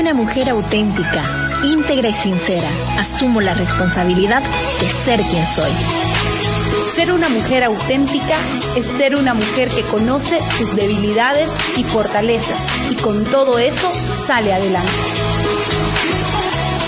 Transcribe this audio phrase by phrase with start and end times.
[0.00, 2.70] Una mujer auténtica, íntegra y sincera.
[2.98, 4.42] Asumo la responsabilidad
[4.80, 5.70] de ser quien soy.
[6.94, 8.36] Ser una mujer auténtica
[8.76, 13.92] es ser una mujer que conoce sus debilidades y fortalezas y con todo eso
[14.26, 14.90] sale adelante.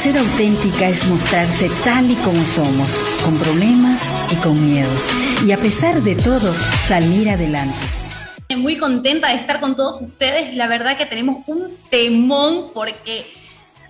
[0.03, 5.07] Ser auténtica es mostrarse tal y como somos, con problemas y con miedos,
[5.45, 6.51] y a pesar de todo,
[6.87, 8.02] salir adelante
[8.57, 10.55] muy contenta de estar con todos ustedes.
[10.55, 13.27] La verdad que tenemos un temón porque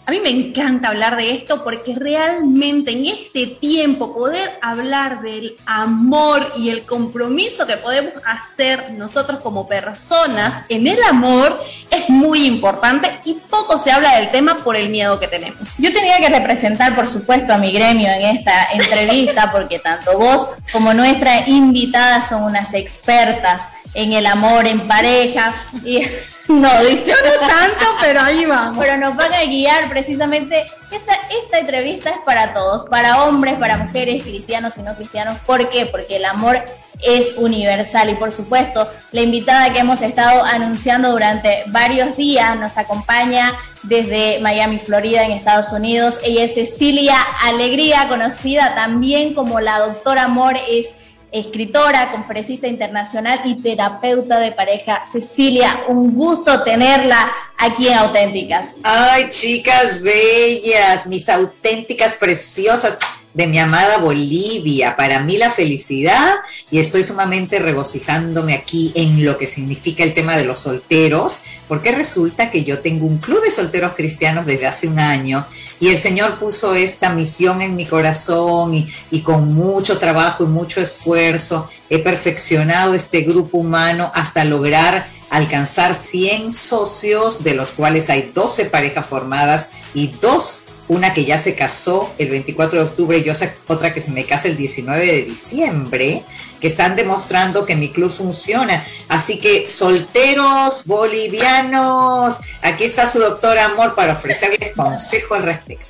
[0.05, 5.55] a mí me encanta hablar de esto porque realmente en este tiempo poder hablar del
[5.65, 11.57] amor y el compromiso que podemos hacer nosotros como personas en el amor
[11.89, 15.79] es muy importante y poco se habla del tema por el miedo que tenemos.
[15.79, 20.49] Yo tenía que representar, por supuesto, a mi gremio en esta entrevista porque tanto vos
[20.73, 26.01] como nuestra invitada son unas expertas en el amor en pareja y
[26.49, 28.79] no dice no tanto, pero ahí vamos.
[28.79, 30.65] Pero nos van a guiar precisamente.
[30.91, 35.39] Esta, esta entrevista es para todos, para hombres, para mujeres, cristianos y no cristianos.
[35.47, 35.87] ¿Por qué?
[35.87, 36.63] Porque el amor
[37.03, 42.79] es universal y por supuesto la invitada que hemos estado anunciando durante varios días nos
[42.79, 46.21] acompaña desde Miami, Florida, en Estados Unidos.
[46.23, 50.95] Ella es Cecilia Alegría, conocida también como la doctora Amor, es
[51.33, 55.05] escritora, conferencista internacional y terapeuta de pareja.
[55.07, 58.77] Cecilia, un gusto tenerla aquí en Auténticas.
[58.83, 62.99] Ay, chicas bellas, mis auténticas preciosas
[63.35, 64.97] de mi amada Bolivia.
[64.97, 66.37] Para mí la felicidad
[66.71, 71.93] y estoy sumamente regocijándome aquí en lo que significa el tema de los solteros, porque
[71.93, 75.47] resulta que yo tengo un club de solteros cristianos desde hace un año
[75.81, 80.81] y el Señor puso esta misión en mi corazón y, con mucho trabajo y mucho
[80.81, 88.31] esfuerzo he perfeccionado este grupo humano hasta lograr alcanzar 100 socios, de los cuales hay
[88.35, 93.31] 12 parejas formadas y dos una que ya se casó el 24 de octubre y
[93.69, 96.25] otra que se me casa el 19 de diciembre,
[96.61, 98.85] que están demostrando que mi club funciona.
[99.09, 105.87] Así que solteros bolivianos, aquí está su doctor Amor para ofrecerles consejo al respecto.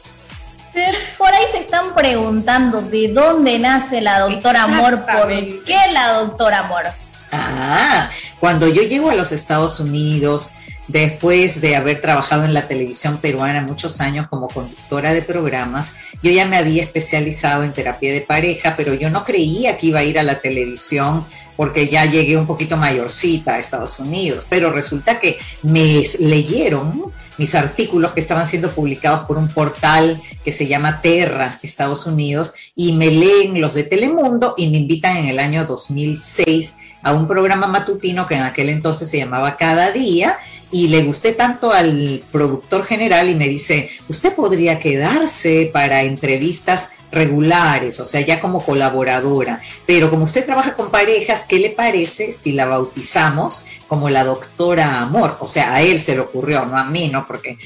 [1.19, 5.28] Por ahí se están preguntando de dónde nace la doctora Amor, por
[5.64, 6.84] qué la doctora Amor.
[7.31, 8.10] Ah,
[8.41, 10.50] cuando yo llego a los Estados Unidos,
[10.88, 16.31] después de haber trabajado en la televisión peruana muchos años como conductora de programas, yo
[16.31, 20.04] ya me había especializado en terapia de pareja, pero yo no creía que iba a
[20.04, 21.25] ir a la televisión
[21.56, 27.54] porque ya llegué un poquito mayorcita a Estados Unidos, pero resulta que me leyeron mis
[27.54, 32.93] artículos que estaban siendo publicados por un portal que se llama Terra, Estados Unidos, y
[32.93, 37.66] me leen los de Telemundo y me invitan en el año 2006 a un programa
[37.66, 40.38] matutino que en aquel entonces se llamaba Cada Día
[40.72, 46.88] y le gusté tanto al productor general y me dice, usted podría quedarse para entrevistas
[47.12, 52.32] regulares, o sea, ya como colaboradora, pero como usted trabaja con parejas, ¿qué le parece
[52.32, 55.36] si la bautizamos como la doctora Amor?
[55.40, 57.26] O sea, a él se le ocurrió, no a mí, ¿no?
[57.26, 57.58] Porque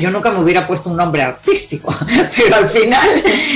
[0.00, 1.94] yo nunca me hubiera puesto un nombre artístico,
[2.36, 3.08] pero al final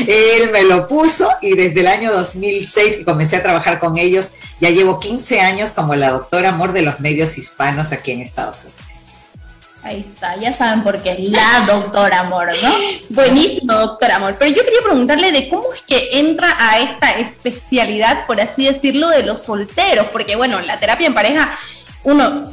[0.07, 4.33] él me lo puso y desde el año 2006 que comencé a trabajar con ellos,
[4.61, 8.65] ya llevo 15 años como la doctora Amor de los medios hispanos aquí en Estados
[8.65, 8.88] Unidos.
[9.85, 12.75] Ahí está, ya saben por qué la doctora Amor, ¿no?
[13.11, 14.37] Buenísimo, doctor Amor.
[14.39, 19.09] Pero yo quería preguntarle de cómo es que entra a esta especialidad, por así decirlo,
[19.09, 21.57] de los solteros, porque bueno, la terapia en pareja,
[22.03, 22.51] uno,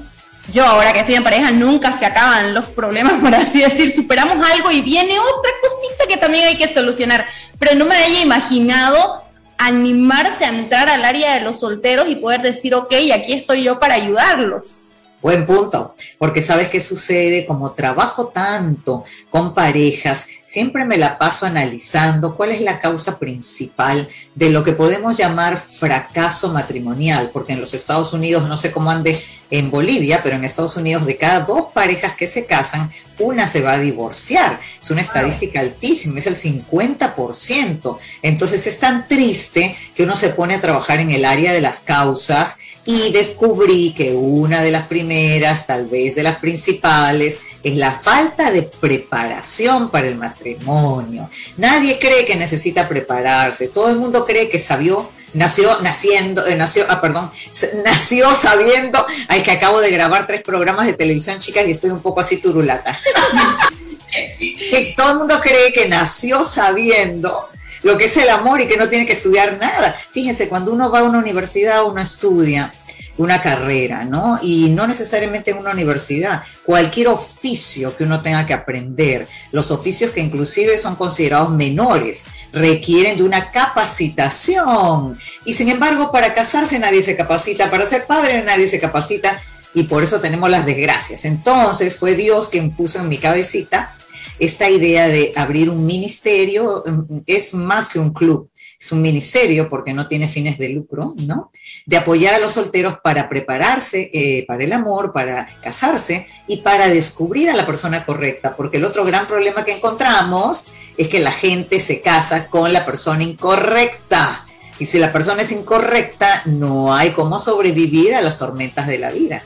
[0.53, 4.45] yo ahora que estoy en pareja, nunca se acaban los problemas, por así decir, superamos
[4.47, 7.25] algo y viene otra cosita que también hay que solucionar.
[7.57, 9.23] Pero no me haya imaginado
[9.57, 13.79] animarse a entrar al área de los solteros y poder decir, ok, aquí estoy yo
[13.79, 14.81] para ayudarlos.
[15.25, 21.47] Buen punto, porque sabes qué sucede, como trabajo tanto con parejas, siempre me la paso
[21.47, 27.59] analizando cuál es la causa principal de lo que podemos llamar fracaso matrimonial, porque en
[27.59, 29.19] los Estados Unidos, no sé cómo ande
[29.49, 33.61] en Bolivia, pero en Estados Unidos de cada dos parejas que se casan, una se
[33.61, 34.59] va a divorciar.
[34.81, 37.97] Es una estadística altísima, es el 50%.
[38.21, 41.81] Entonces es tan triste que uno se pone a trabajar en el área de las
[41.81, 47.91] causas y descubrí que una de las primeras, tal vez de las principales, es la
[47.91, 51.29] falta de preparación para el matrimonio.
[51.57, 56.85] Nadie cree que necesita prepararse, todo el mundo cree que sabió, nació naciendo, eh, nació,
[56.89, 57.31] ah, perdón,
[57.85, 62.01] nació sabiendo, ay, que acabo de grabar tres programas de televisión, chicas, y estoy un
[62.01, 62.97] poco así turulata.
[64.97, 67.49] todo el mundo cree que nació sabiendo
[67.83, 69.95] lo que es el amor y que no tiene que estudiar nada.
[70.11, 72.71] Fíjense, cuando uno va a una universidad, uno estudia
[73.17, 74.39] una carrera, ¿no?
[74.41, 80.11] Y no necesariamente en una universidad, cualquier oficio que uno tenga que aprender, los oficios
[80.11, 85.17] que inclusive son considerados menores, requieren de una capacitación.
[85.45, 89.41] Y sin embargo, para casarse nadie se capacita, para ser padre nadie se capacita,
[89.73, 91.25] y por eso tenemos las desgracias.
[91.25, 93.93] Entonces fue Dios quien puso en mi cabecita
[94.39, 96.83] esta idea de abrir un ministerio,
[97.25, 98.49] es más que un club,
[98.85, 101.51] es un ministerio porque no tiene fines de lucro, ¿no?
[101.87, 106.87] De apoyar a los solteros para prepararse eh, para el amor, para casarse y para
[106.87, 111.31] descubrir a la persona correcta, porque el otro gran problema que encontramos es que la
[111.31, 114.45] gente se casa con la persona incorrecta.
[114.77, 119.09] Y si la persona es incorrecta, no hay cómo sobrevivir a las tormentas de la
[119.09, 119.41] vida.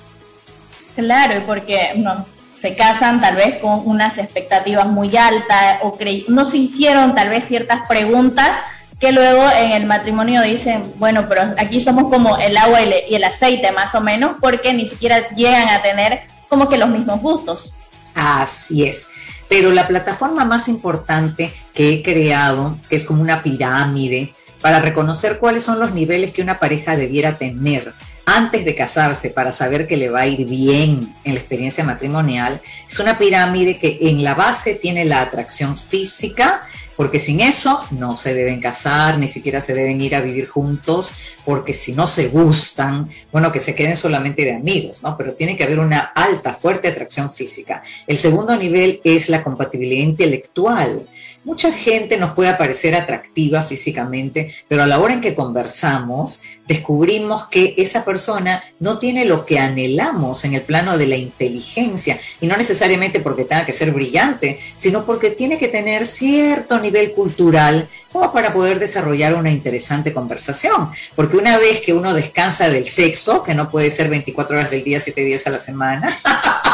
[0.95, 5.97] Claro, porque no, se casan tal vez con unas expectativas muy altas o
[6.27, 8.59] no se hicieron tal vez ciertas preguntas
[8.99, 13.23] que luego en el matrimonio dicen, bueno, pero aquí somos como el agua y el
[13.23, 17.73] aceite más o menos, porque ni siquiera llegan a tener como que los mismos gustos.
[18.13, 19.07] Así es.
[19.47, 25.39] Pero la plataforma más importante que he creado, que es como una pirámide, para reconocer
[25.39, 27.93] cuáles son los niveles que una pareja debiera tener
[28.25, 32.61] antes de casarse para saber que le va a ir bien en la experiencia matrimonial,
[32.87, 36.68] es una pirámide que en la base tiene la atracción física,
[36.99, 41.13] porque sin eso no se deben casar, ni siquiera se deben ir a vivir juntos,
[41.45, 45.15] porque si no se gustan, bueno, que se queden solamente de amigos, ¿no?
[45.15, 47.81] Pero tiene que haber una alta, fuerte atracción física.
[48.05, 51.07] El segundo nivel es la compatibilidad intelectual.
[51.45, 57.47] Mucha gente nos puede parecer atractiva físicamente, pero a la hora en que conversamos, descubrimos
[57.47, 62.47] que esa persona no tiene lo que anhelamos en el plano de la inteligencia, y
[62.47, 67.87] no necesariamente porque tenga que ser brillante, sino porque tiene que tener cierto nivel cultural
[68.11, 70.89] como para poder desarrollar una interesante conversación.
[71.15, 74.83] Porque una vez que uno descansa del sexo, que no puede ser 24 horas del
[74.83, 76.19] día, 7 días a la semana,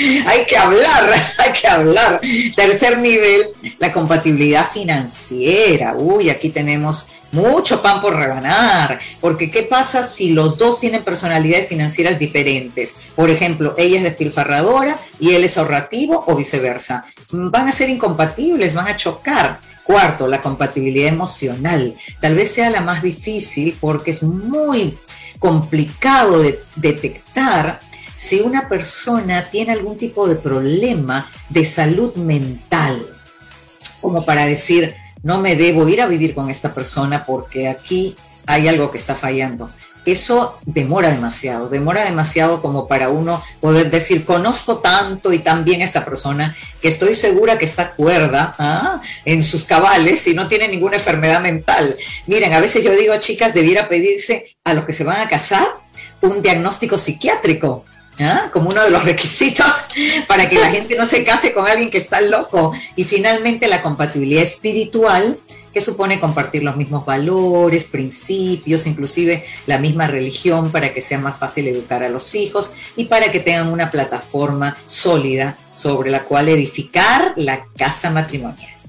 [0.26, 2.20] hay que hablar, hay que hablar.
[2.56, 5.94] Tercer nivel, la compatibilidad financiera.
[5.96, 11.68] Uy, aquí tenemos mucho pan por rebanar, porque ¿qué pasa si los dos tienen personalidades
[11.68, 12.96] financieras diferentes?
[13.14, 17.04] Por ejemplo, ella es despilfarradora y él es ahorrativo o viceversa.
[17.32, 19.60] Van a ser incompatibles, van a chocar.
[19.84, 21.96] Cuarto, la compatibilidad emocional.
[22.20, 24.96] Tal vez sea la más difícil porque es muy
[25.40, 27.80] complicado de detectar
[28.20, 33.06] si una persona tiene algún tipo de problema de salud mental,
[34.02, 38.14] como para decir, no me debo ir a vivir con esta persona porque aquí
[38.44, 39.70] hay algo que está fallando.
[40.04, 45.80] Eso demora demasiado, demora demasiado como para uno poder decir, conozco tanto y tan bien
[45.80, 49.00] a esta persona que estoy segura que está cuerda ¿ah?
[49.24, 51.96] en sus cabales y no tiene ninguna enfermedad mental.
[52.26, 55.66] Miren, a veces yo digo, chicas, debiera pedirse a los que se van a casar
[56.20, 57.86] un diagnóstico psiquiátrico
[58.20, 58.50] ¿Ah?
[58.52, 59.66] como uno de los requisitos
[60.28, 62.72] para que la gente no se case con alguien que está loco.
[62.96, 65.38] Y finalmente la compatibilidad espiritual,
[65.72, 71.38] que supone compartir los mismos valores, principios, inclusive la misma religión para que sea más
[71.38, 76.48] fácil educar a los hijos y para que tengan una plataforma sólida sobre la cual
[76.48, 78.79] edificar la casa matrimonial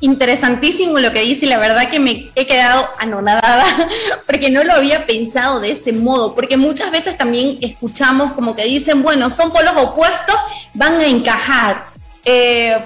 [0.00, 3.64] interesantísimo lo que dice y la verdad que me he quedado anonadada
[4.26, 8.64] porque no lo había pensado de ese modo, porque muchas veces también escuchamos como que
[8.64, 10.36] dicen, bueno, son polos opuestos,
[10.74, 11.84] van a encajar.
[12.24, 12.76] Eh,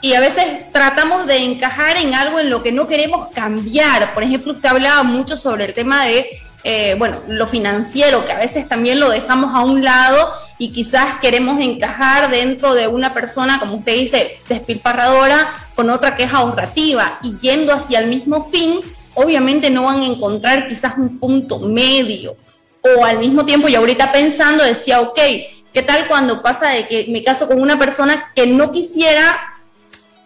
[0.00, 4.12] y a veces tratamos de encajar en algo en lo que no queremos cambiar.
[4.14, 6.28] Por ejemplo, usted hablaba mucho sobre el tema de,
[6.64, 11.18] eh, bueno, lo financiero, que a veces también lo dejamos a un lado y quizás
[11.20, 17.18] queremos encajar dentro de una persona, como usted dice, despilfarradora, con otra que es ahorrativa
[17.22, 18.80] y yendo hacia el mismo fin,
[19.14, 22.36] obviamente no van a encontrar quizás un punto medio.
[22.82, 25.18] O al mismo tiempo, yo ahorita pensando decía, ok,
[25.72, 29.51] ¿qué tal cuando pasa de que me caso con una persona que no quisiera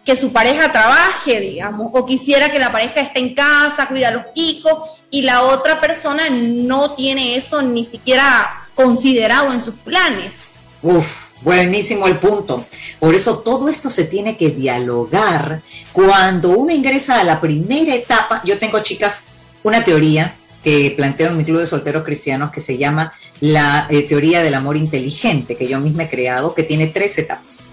[0.07, 4.13] que su pareja trabaje, digamos, o quisiera que la pareja esté en casa, cuida a
[4.13, 10.45] los hijos, y la otra persona no tiene eso ni siquiera considerado en sus planes.
[10.81, 12.65] Uf, buenísimo el punto.
[13.01, 18.43] Por eso todo esto se tiene que dialogar cuando uno ingresa a la primera etapa.
[18.45, 19.25] Yo tengo, chicas,
[19.65, 24.03] una teoría que planteo en mi club de solteros cristianos que se llama la eh,
[24.03, 27.65] teoría del amor inteligente, que yo misma he creado, que tiene tres etapas.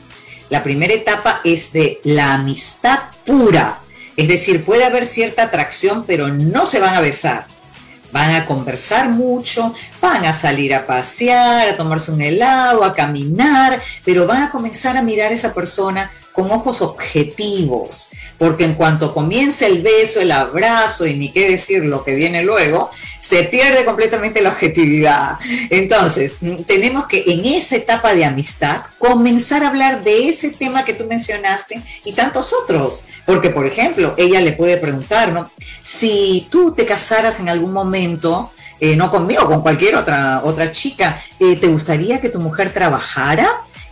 [0.54, 3.80] La primera etapa es de la amistad pura,
[4.16, 7.48] es decir, puede haber cierta atracción, pero no se van a besar.
[8.12, 13.82] Van a conversar mucho, van a salir a pasear, a tomarse un helado, a caminar,
[14.06, 19.14] pero van a comenzar a mirar a esa persona con ojos objetivos, porque en cuanto
[19.14, 23.86] comience el beso, el abrazo y ni qué decir lo que viene luego, se pierde
[23.86, 25.38] completamente la objetividad.
[25.70, 30.84] Entonces, mm, tenemos que en esa etapa de amistad comenzar a hablar de ese tema
[30.84, 33.06] que tú mencionaste y tantos otros.
[33.26, 35.50] Porque, por ejemplo, ella le puede preguntar, ¿no?
[35.84, 41.24] Si tú te casaras en algún momento, eh, no conmigo, con cualquier otra, otra chica,
[41.40, 43.48] eh, ¿te gustaría que tu mujer trabajara?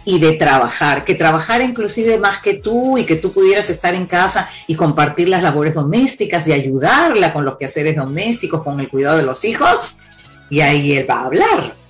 [0.05, 4.07] Y de trabajar, que trabajara inclusive más que tú y que tú pudieras estar en
[4.07, 9.17] casa y compartir las labores domésticas y ayudarla con los quehaceres domésticos, con el cuidado
[9.17, 9.95] de los hijos,
[10.49, 11.80] y ahí él va a hablar.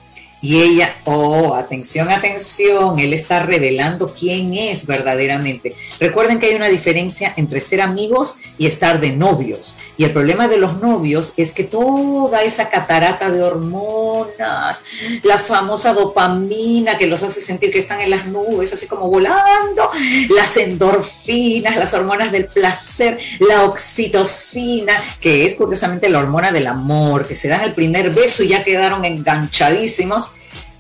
[0.42, 5.76] Y ella, oh, atención, atención, él está revelando quién es verdaderamente.
[6.00, 9.78] Recuerden que hay una diferencia entre ser amigos y estar de novios.
[9.98, 14.84] Y el problema de los novios es que toda esa catarata de hormonas,
[15.22, 19.92] la famosa dopamina que los hace sentir que están en las nubes, así como volando,
[20.36, 27.28] las endorfinas, las hormonas del placer, la oxitocina, que es curiosamente la hormona del amor,
[27.28, 30.31] que se dan el primer beso y ya quedaron enganchadísimos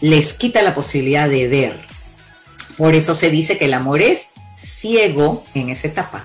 [0.01, 1.79] les quita la posibilidad de ver.
[2.77, 6.23] Por eso se dice que el amor es ciego en esa etapa,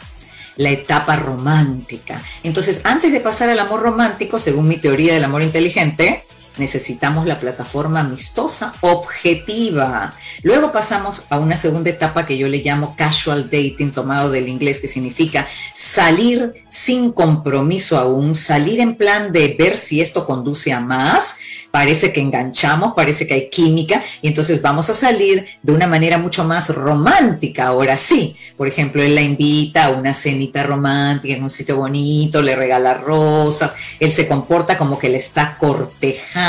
[0.57, 2.23] la etapa romántica.
[2.43, 6.25] Entonces, antes de pasar al amor romántico, según mi teoría del amor inteligente,
[6.59, 10.15] necesitamos la plataforma amistosa, objetiva.
[10.43, 14.81] Luego pasamos a una segunda etapa que yo le llamo casual dating, tomado del inglés,
[14.81, 20.81] que significa salir sin compromiso aún, salir en plan de ver si esto conduce a
[20.81, 21.39] más,
[21.71, 26.17] parece que enganchamos, parece que hay química y entonces vamos a salir de una manera
[26.17, 28.35] mucho más romántica, ahora sí.
[28.57, 32.95] Por ejemplo, él la invita a una cenita romántica en un sitio bonito, le regala
[32.95, 36.46] rosas, él se comporta como que le está cortejando,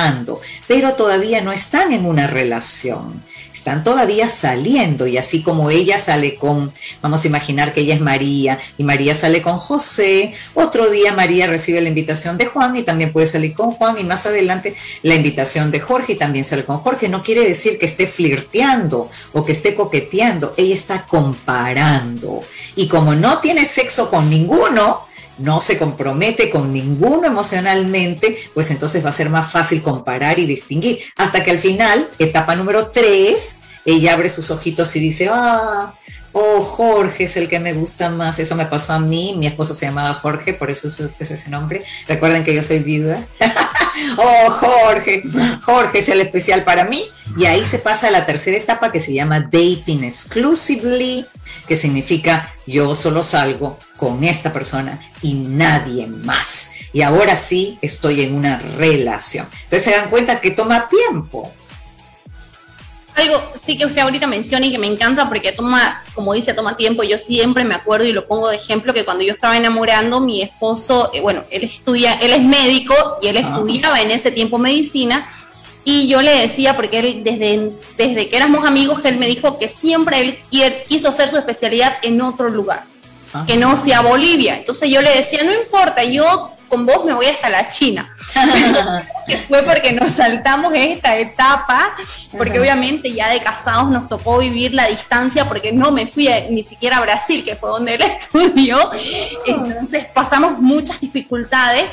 [0.68, 3.24] pero todavía no están en una relación
[3.58, 8.02] están todavía saliendo y así como ella sale con, vamos a imaginar que ella es
[8.02, 12.84] María y María sale con José, otro día María recibe la invitación de Juan y
[12.84, 16.66] también puede salir con Juan y más adelante la invitación de Jorge y también sale
[16.66, 17.10] con Jorge.
[17.10, 22.44] No quiere decir que esté flirteando o que esté coqueteando, ella está comparando
[22.76, 25.07] y como no tiene sexo con ninguno,
[25.38, 30.46] no se compromete con ninguno emocionalmente, pues entonces va a ser más fácil comparar y
[30.46, 31.00] distinguir.
[31.16, 35.94] Hasta que al final, etapa número tres, ella abre sus ojitos y dice, ah,
[36.34, 38.40] oh, Jorge es el que me gusta más.
[38.40, 41.84] Eso me pasó a mí, mi esposo se llamaba Jorge, por eso es ese nombre.
[42.08, 43.26] Recuerden que yo soy viuda.
[44.18, 45.24] oh, Jorge,
[45.64, 47.02] Jorge es el especial para mí.
[47.38, 51.26] Y ahí se pasa a la tercera etapa que se llama dating exclusively
[51.68, 56.74] que significa yo solo salgo con esta persona y nadie más.
[56.94, 59.48] Y ahora sí estoy en una relación.
[59.64, 61.52] Entonces se dan cuenta que toma tiempo.
[63.16, 66.78] Algo sí que usted ahorita menciona y que me encanta porque toma, como dice, toma
[66.78, 67.02] tiempo.
[67.04, 70.44] Yo siempre me acuerdo y lo pongo de ejemplo que cuando yo estaba enamorando, mi
[70.44, 75.28] esposo, eh, bueno, él estudia, él es médico y él estudiaba en ese tiempo medicina
[75.90, 79.70] y yo le decía, porque él desde, desde que éramos amigos, él me dijo que
[79.70, 80.38] siempre él
[80.86, 82.84] quiso hacer su especialidad en otro lugar,
[83.34, 83.46] ah.
[83.48, 84.58] que no sea Bolivia.
[84.58, 88.14] Entonces yo le decía, no importa, yo con vos me voy hasta la China.
[89.26, 91.96] que fue porque nos saltamos esta etapa,
[92.38, 96.64] porque obviamente ya de casados nos tocó vivir la distancia, porque no me fui ni
[96.64, 98.92] siquiera a Brasil, que fue donde él estudió.
[99.46, 101.86] Entonces pasamos muchas dificultades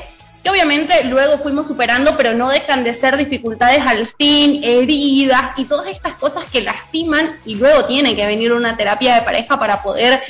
[0.44, 5.64] que obviamente luego fuimos superando, pero no dejan de ser dificultades al fin, heridas y
[5.64, 9.82] todas estas cosas que lastiman y luego tiene que venir una terapia de pareja para
[9.82, 10.20] poder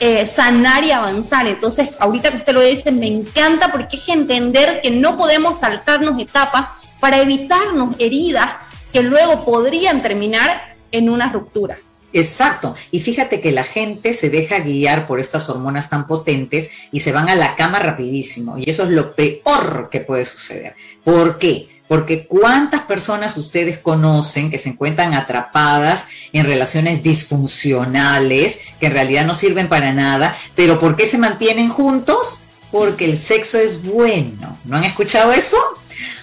[0.00, 1.46] eh, sanar y avanzar.
[1.46, 6.20] Entonces, ahorita que usted lo dice, me encanta porque es entender que no podemos saltarnos
[6.20, 6.66] etapas
[6.98, 8.50] para evitarnos heridas
[8.92, 11.78] que luego podrían terminar en una ruptura.
[12.12, 12.74] Exacto.
[12.90, 17.12] Y fíjate que la gente se deja guiar por estas hormonas tan potentes y se
[17.12, 18.58] van a la cama rapidísimo.
[18.58, 20.74] Y eso es lo peor que puede suceder.
[21.04, 21.68] ¿Por qué?
[21.88, 29.26] Porque cuántas personas ustedes conocen que se encuentran atrapadas en relaciones disfuncionales, que en realidad
[29.26, 32.44] no sirven para nada, pero ¿por qué se mantienen juntos?
[32.70, 34.58] Porque el sexo es bueno.
[34.64, 35.58] ¿No han escuchado eso?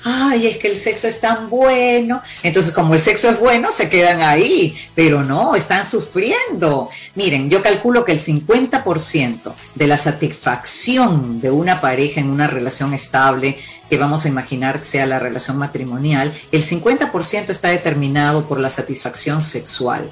[0.03, 2.21] Ay, es que el sexo es tan bueno.
[2.43, 6.89] Entonces, como el sexo es bueno, se quedan ahí, pero no, están sufriendo.
[7.15, 12.93] Miren, yo calculo que el 50% de la satisfacción de una pareja en una relación
[12.93, 13.57] estable,
[13.89, 19.41] que vamos a imaginar sea la relación matrimonial, el 50% está determinado por la satisfacción
[19.41, 20.09] sexual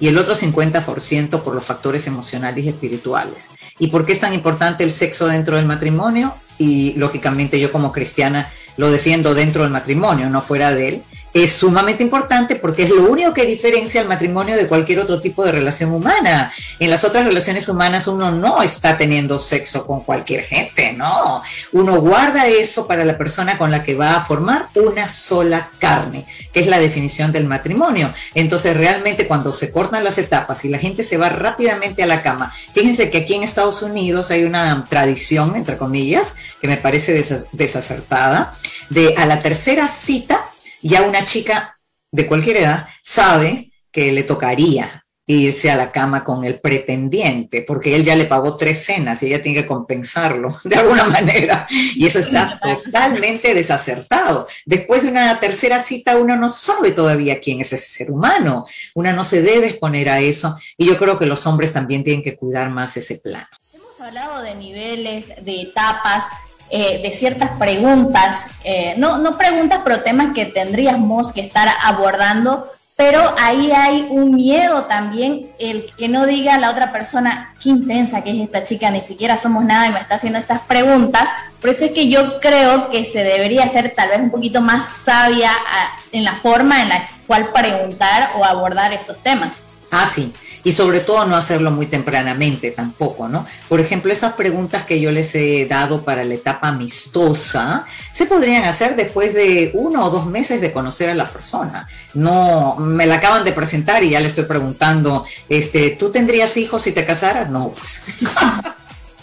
[0.00, 3.50] y el otro 50% por los factores emocionales y espirituales.
[3.78, 6.34] ¿Y por qué es tan importante el sexo dentro del matrimonio?
[6.58, 11.02] Y lógicamente yo como cristiana lo defiendo dentro del matrimonio, no fuera de él,
[11.42, 15.44] es sumamente importante porque es lo único que diferencia el matrimonio de cualquier otro tipo
[15.44, 16.52] de relación humana.
[16.78, 21.42] En las otras relaciones humanas uno no está teniendo sexo con cualquier gente, no.
[21.72, 26.26] Uno guarda eso para la persona con la que va a formar una sola carne,
[26.52, 28.12] que es la definición del matrimonio.
[28.34, 32.22] Entonces realmente cuando se cortan las etapas y la gente se va rápidamente a la
[32.22, 37.12] cama, fíjense que aquí en Estados Unidos hay una tradición, entre comillas, que me parece
[37.52, 38.54] desacertada,
[38.90, 40.50] de a la tercera cita
[40.82, 41.78] ya una chica
[42.10, 47.96] de cualquier edad sabe que le tocaría irse a la cama con el pretendiente, porque
[47.96, 51.66] él ya le pagó tres cenas y ella tiene que compensarlo de alguna manera.
[51.70, 54.46] Y eso está totalmente desacertado.
[54.64, 58.66] Después de una tercera cita, uno no sabe todavía quién es ese ser humano.
[58.94, 60.56] Una no se debe exponer a eso.
[60.76, 63.48] Y yo creo que los hombres también tienen que cuidar más ese plano.
[63.74, 66.26] Hemos hablado de niveles, de etapas,
[66.70, 72.66] eh, de ciertas preguntas, eh, no, no preguntas, pero temas que tendríamos que estar abordando,
[72.96, 78.22] pero ahí hay un miedo también, el que no diga la otra persona, qué intensa
[78.22, 81.28] que es esta chica, ni siquiera somos nada y me está haciendo esas preguntas.
[81.60, 84.88] Por eso es que yo creo que se debería ser tal vez un poquito más
[84.88, 89.56] sabia ah, en la forma en la cual preguntar o abordar estos temas.
[89.90, 90.32] Ah, sí
[90.66, 93.46] y sobre todo no hacerlo muy tempranamente tampoco, ¿no?
[93.68, 98.64] Por ejemplo, esas preguntas que yo les he dado para la etapa amistosa se podrían
[98.64, 101.86] hacer después de uno o dos meses de conocer a la persona.
[102.14, 106.82] No, me la acaban de presentar y ya le estoy preguntando, este, ¿tú tendrías hijos
[106.82, 107.48] si te casaras?
[107.48, 108.02] No, pues.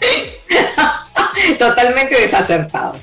[1.58, 2.96] Totalmente desacertado.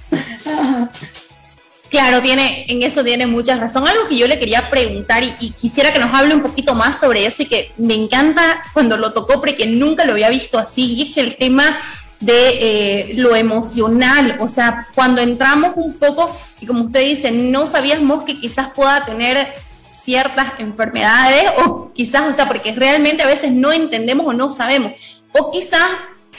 [1.92, 3.86] Claro, tiene, en eso tiene mucha razón.
[3.86, 7.26] Algo que yo le quería preguntar y, quisiera que nos hable un poquito más sobre
[7.26, 11.12] eso y que me encanta cuando lo tocó porque nunca lo había visto así, y
[11.12, 11.78] es el tema
[12.22, 17.68] de eh, lo emocional, o sea, cuando entramos un poco, y como usted dice, no
[17.68, 19.54] sabíamos que quizás pueda tener
[19.92, 24.94] ciertas enfermedades o quizás, o sea, porque realmente a veces no entendemos o no sabemos,
[25.34, 25.82] o quizás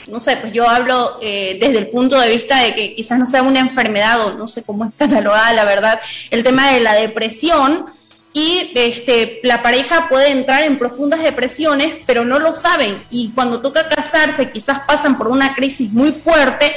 [0.07, 3.25] no sé, pues yo hablo eh, desde el punto de vista de que quizás no
[3.25, 6.93] sea una enfermedad o no sé cómo es catalogada, la verdad, el tema de la
[6.93, 7.85] depresión
[8.33, 13.61] y este, la pareja puede entrar en profundas depresiones, pero no lo saben y cuando
[13.61, 16.73] toca casarse quizás pasan por una crisis muy fuerte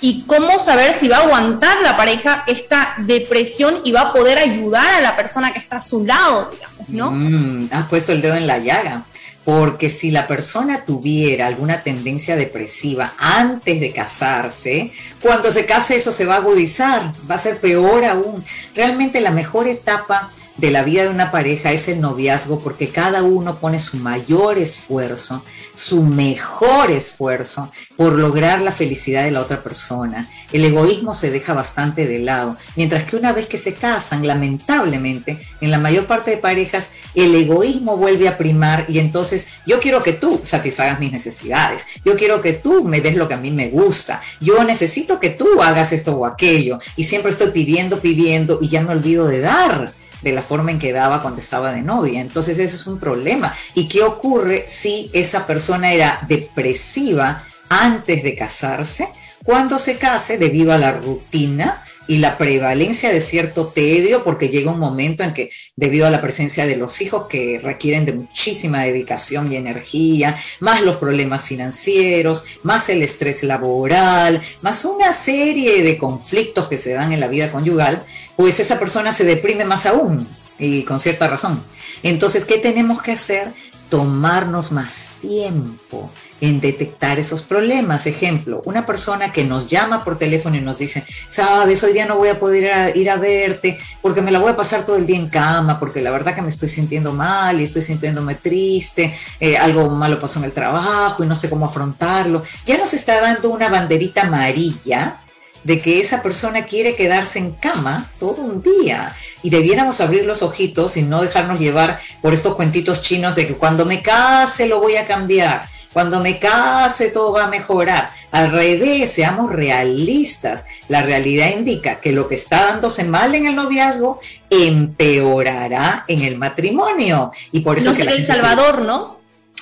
[0.00, 4.38] y cómo saber si va a aguantar la pareja esta depresión y va a poder
[4.38, 7.10] ayudar a la persona que está a su lado, digamos, ¿no?
[7.10, 9.04] Mm, has puesto el dedo en la llaga.
[9.50, 16.12] Porque si la persona tuviera alguna tendencia depresiva antes de casarse, cuando se case eso
[16.12, 18.44] se va a agudizar, va a ser peor aún.
[18.76, 20.30] Realmente la mejor etapa
[20.60, 24.58] de la vida de una pareja es el noviazgo porque cada uno pone su mayor
[24.58, 25.42] esfuerzo,
[25.72, 30.28] su mejor esfuerzo por lograr la felicidad de la otra persona.
[30.52, 35.38] El egoísmo se deja bastante de lado, mientras que una vez que se casan, lamentablemente,
[35.62, 40.02] en la mayor parte de parejas, el egoísmo vuelve a primar y entonces yo quiero
[40.02, 43.50] que tú satisfagas mis necesidades, yo quiero que tú me des lo que a mí
[43.50, 48.58] me gusta, yo necesito que tú hagas esto o aquello y siempre estoy pidiendo, pidiendo
[48.60, 51.82] y ya me olvido de dar de la forma en que daba cuando estaba de
[51.82, 52.20] novia.
[52.20, 53.54] Entonces ese es un problema.
[53.74, 59.08] ¿Y qué ocurre si esa persona era depresiva antes de casarse?
[59.44, 64.72] Cuando se case, debido a la rutina, y la prevalencia de cierto tedio, porque llega
[64.72, 68.82] un momento en que debido a la presencia de los hijos que requieren de muchísima
[68.82, 75.98] dedicación y energía, más los problemas financieros, más el estrés laboral, más una serie de
[75.98, 80.26] conflictos que se dan en la vida conyugal, pues esa persona se deprime más aún
[80.58, 81.62] y con cierta razón.
[82.02, 83.52] Entonces, ¿qué tenemos que hacer?
[83.88, 88.06] Tomarnos más tiempo en detectar esos problemas.
[88.06, 92.16] Ejemplo, una persona que nos llama por teléfono y nos dice, sabes, hoy día no
[92.16, 95.16] voy a poder ir a, verte porque me la voy a pasar todo el día
[95.16, 99.58] en cama, porque la verdad que me estoy sintiendo mal y estoy sintiéndome triste, eh,
[99.58, 102.42] algo malo pasó en el trabajo y no sé cómo afrontarlo.
[102.66, 105.20] Ya nos está dando una banderita amarilla
[105.64, 110.42] de que esa persona quiere quedarse en cama todo un día y debiéramos abrir los
[110.42, 114.80] ojitos y no dejarnos llevar por estos cuentitos chinos de que cuando me case lo
[114.80, 118.10] voy a cambiar cuando me case todo va a mejorar.
[118.30, 120.66] Al revés, seamos realistas.
[120.88, 126.38] La realidad indica que lo que está dándose mal en el noviazgo empeorará en el
[126.38, 127.32] matrimonio.
[127.50, 129.18] Y por eso no que El Salvador, ¿no?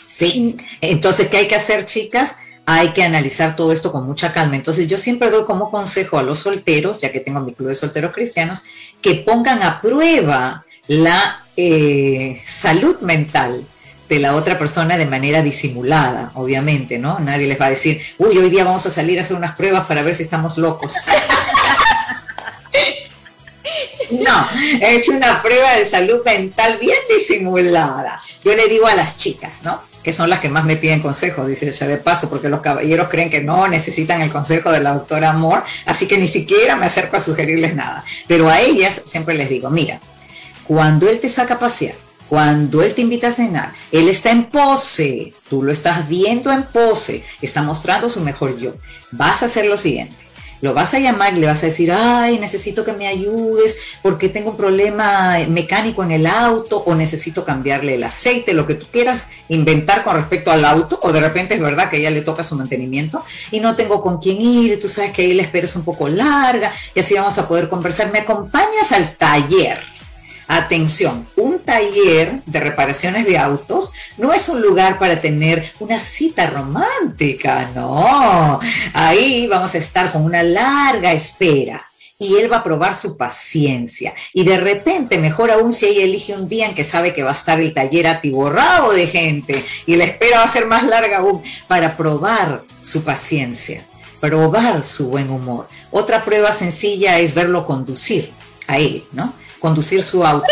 [0.08, 0.56] Sí.
[0.80, 2.36] Entonces, ¿qué hay que hacer, chicas?
[2.66, 4.56] Hay que analizar todo esto con mucha calma.
[4.56, 7.74] Entonces, yo siempre doy como consejo a los solteros, ya que tengo mi club de
[7.74, 8.64] solteros cristianos,
[9.00, 13.66] que pongan a prueba la eh, salud mental
[14.08, 17.18] de la otra persona de manera disimulada, obviamente, ¿no?
[17.18, 19.86] Nadie les va a decir, uy, hoy día vamos a salir a hacer unas pruebas
[19.86, 20.94] para ver si estamos locos.
[24.10, 24.48] No,
[24.80, 28.18] es una prueba de salud mental bien disimulada.
[28.42, 29.82] Yo le digo a las chicas, ¿no?
[30.02, 33.08] que son las que más me piden consejo, dice sea de paso, porque los caballeros
[33.10, 36.86] creen que no necesitan el consejo de la doctora Amor, así que ni siquiera me
[36.86, 38.02] acerco a sugerirles nada.
[38.26, 40.00] Pero a ellas siempre les digo, mira,
[40.66, 41.94] cuando él te saca a pasear,
[42.28, 46.62] cuando él te invita a cenar, él está en pose, tú lo estás viendo en
[46.64, 48.74] pose, está mostrando su mejor yo.
[49.12, 50.28] Vas a hacer lo siguiente
[50.60, 54.28] lo vas a llamar y le vas a decir, ay, necesito que me ayudes porque
[54.28, 58.86] tengo un problema mecánico en el auto o necesito cambiarle el aceite, lo que tú
[58.90, 62.42] quieras inventar con respecto al auto o de repente es verdad que ella le toca
[62.42, 65.76] su mantenimiento y no tengo con quién ir tú sabes que ahí la espera es
[65.76, 68.10] un poco larga y así vamos a poder conversar.
[68.12, 69.97] ¿Me acompañas al taller?
[70.50, 76.46] Atención, un taller de reparaciones de autos no es un lugar para tener una cita
[76.46, 78.58] romántica, no.
[78.94, 81.84] Ahí vamos a estar con una larga espera
[82.18, 84.14] y él va a probar su paciencia.
[84.32, 87.32] Y de repente, mejor aún si ella elige un día en que sabe que va
[87.32, 91.18] a estar el taller atiborrado de gente y la espera va a ser más larga
[91.18, 93.86] aún para probar su paciencia,
[94.18, 95.68] probar su buen humor.
[95.90, 98.30] Otra prueba sencilla es verlo conducir
[98.66, 99.34] a él, ¿no?
[99.58, 100.46] Conducir su auto.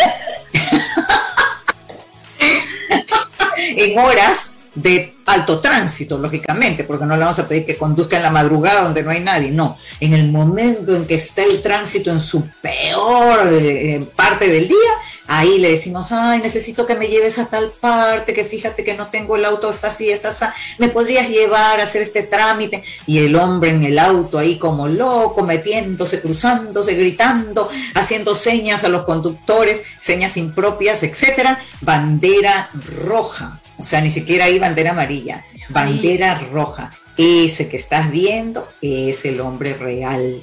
[3.58, 8.22] En horas de alto tránsito, lógicamente, porque no le vamos a pedir que conduzca en
[8.22, 12.10] la madrugada donde no hay nadie, no, en el momento en que está el tránsito
[12.10, 14.90] en su peor eh, parte del día,
[15.26, 19.08] ahí le decimos, ay, necesito que me lleves a tal parte, que fíjate que no
[19.08, 20.44] tengo el auto, está así, está así,
[20.78, 22.82] me podrías llevar a hacer este trámite.
[23.06, 28.88] Y el hombre en el auto ahí como loco, metiéndose, cruzándose, gritando, haciendo señas a
[28.88, 31.60] los conductores, señas impropias, etcétera.
[31.80, 32.70] Bandera
[33.04, 36.90] roja, o sea, ni siquiera hay bandera amarilla, bandera roja.
[37.16, 40.42] Ese que estás viendo es el hombre real,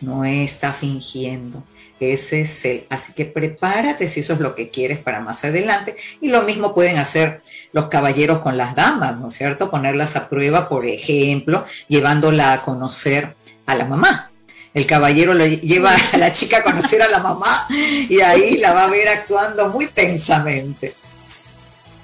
[0.00, 1.62] no está fingiendo.
[2.00, 2.86] Ese es el.
[2.90, 5.96] Así que prepárate si eso es lo que quieres para más adelante.
[6.20, 9.70] Y lo mismo pueden hacer los caballeros con las damas, ¿no es cierto?
[9.70, 13.34] Ponerlas a prueba, por ejemplo, llevándola a conocer
[13.66, 14.30] a la mamá.
[14.74, 17.66] El caballero lo lleva a la chica a conocer a la mamá
[18.08, 20.94] y ahí la va a ver actuando muy tensamente.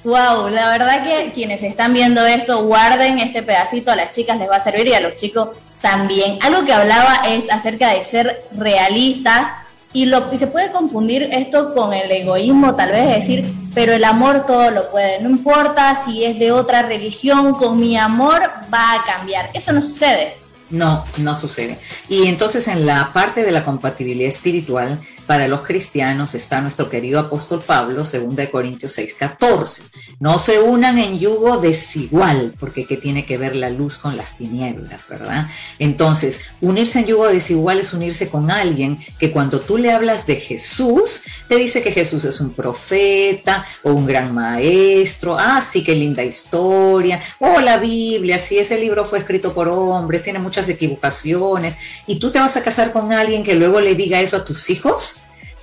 [0.03, 4.51] Wow, la verdad que quienes están viendo esto, guarden este pedacito, a las chicas les
[4.51, 6.39] va a servir y a los chicos también.
[6.43, 9.64] Algo que hablaba es acerca de ser realista,
[9.95, 14.45] y, lo, se puede confundir esto con el egoísmo, tal vez decir, pero el amor
[14.45, 15.23] todo lo puede.
[15.23, 19.51] No importa si es de otra religión, con mi amor va a cambiar.
[19.55, 20.35] Eso no sucede.
[20.71, 21.79] No, no sucede.
[22.09, 27.21] Y entonces en la parte de la compatibilidad espiritual, para los cristianos está nuestro querido
[27.21, 29.83] apóstol Pablo, 2 Corintios 6, 14.
[30.21, 34.37] No se unan en yugo desigual, porque ¿qué tiene que ver la luz con las
[34.37, 35.49] tinieblas, verdad?
[35.79, 40.37] Entonces, unirse en yugo desigual es unirse con alguien que cuando tú le hablas de
[40.37, 45.95] Jesús, te dice que Jesús es un profeta o un gran maestro, ah, sí, qué
[45.95, 51.77] linda historia, o la Biblia, sí, ese libro fue escrito por hombres, tiene muchas equivocaciones,
[52.07, 54.71] y tú te vas a casar con alguien que luego le diga eso a tus
[54.71, 55.14] hijos,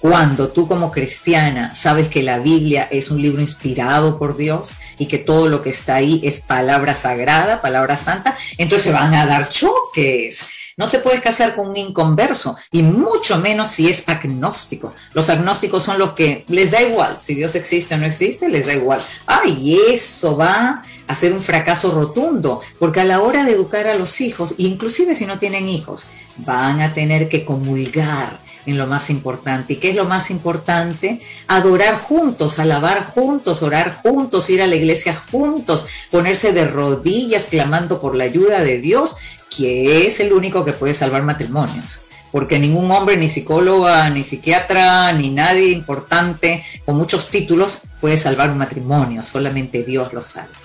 [0.01, 5.05] cuando tú como cristiana sabes que la Biblia es un libro inspirado por Dios y
[5.05, 9.49] que todo lo que está ahí es palabra sagrada, palabra santa, entonces van a dar
[9.49, 10.47] choques.
[10.75, 14.95] No te puedes casar con un inconverso y mucho menos si es agnóstico.
[15.13, 18.65] Los agnósticos son los que les da igual, si Dios existe o no existe, les
[18.65, 19.01] da igual.
[19.27, 23.93] Ay, eso va a ser un fracaso rotundo, porque a la hora de educar a
[23.93, 29.09] los hijos, inclusive si no tienen hijos, van a tener que comulgar en lo más
[29.09, 29.73] importante.
[29.73, 31.19] ¿Y qué es lo más importante?
[31.47, 37.99] Adorar juntos, alabar juntos, orar juntos, ir a la iglesia juntos, ponerse de rodillas clamando
[37.99, 39.17] por la ayuda de Dios,
[39.55, 42.03] que es el único que puede salvar matrimonios.
[42.31, 48.51] Porque ningún hombre, ni psicóloga, ni psiquiatra, ni nadie importante con muchos títulos puede salvar
[48.51, 50.55] un matrimonio, solamente Dios lo salva.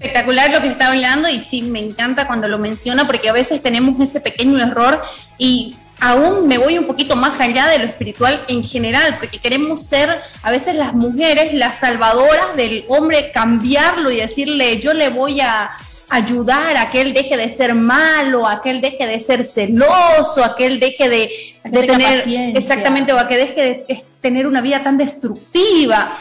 [0.00, 3.62] Espectacular lo que está hablando y sí, me encanta cuando lo menciona porque a veces
[3.62, 5.02] tenemos ese pequeño error
[5.36, 9.82] y aún me voy un poquito más allá de lo espiritual en general, porque queremos
[9.82, 15.40] ser a veces las mujeres las salvadoras del hombre, cambiarlo y decirle yo le voy
[15.40, 15.70] a
[16.08, 20.42] ayudar a que él deje de ser malo, a que él deje de ser celoso,
[20.42, 21.30] a que él deje de,
[21.70, 22.24] tener
[22.56, 26.16] exactamente o a que deje de tener una vida tan destructiva.